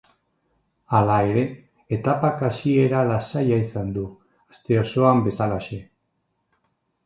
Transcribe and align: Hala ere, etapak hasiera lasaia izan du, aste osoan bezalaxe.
Hala 0.99 1.17
ere, 1.33 1.43
etapak 1.97 2.41
hasiera 2.49 3.03
lasaia 3.11 3.61
izan 3.67 3.93
du, 4.01 4.09
aste 4.55 4.83
osoan 4.87 5.25
bezalaxe. 5.29 5.83